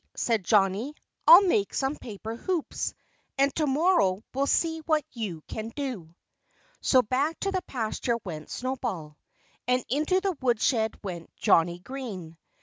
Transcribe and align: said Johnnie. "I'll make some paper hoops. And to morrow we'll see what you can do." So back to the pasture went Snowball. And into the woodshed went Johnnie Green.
said 0.15 0.43
Johnnie. 0.43 0.95
"I'll 1.27 1.43
make 1.45 1.75
some 1.75 1.95
paper 1.95 2.35
hoops. 2.35 2.95
And 3.37 3.53
to 3.57 3.67
morrow 3.67 4.23
we'll 4.33 4.47
see 4.47 4.79
what 4.87 5.03
you 5.11 5.43
can 5.47 5.69
do." 5.75 6.15
So 6.81 7.03
back 7.03 7.39
to 7.41 7.51
the 7.51 7.61
pasture 7.67 8.17
went 8.25 8.49
Snowball. 8.49 9.19
And 9.67 9.85
into 9.89 10.19
the 10.19 10.35
woodshed 10.41 10.95
went 11.03 11.29
Johnnie 11.35 11.77
Green. 11.81 12.35